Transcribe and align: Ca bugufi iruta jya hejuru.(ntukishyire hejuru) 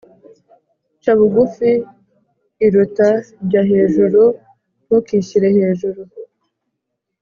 Ca 1.03 1.13
bugufi 1.17 1.71
iruta 2.65 3.09
jya 3.49 3.61
hejuru.(ntukishyire 3.71 5.47
hejuru) 5.57 6.01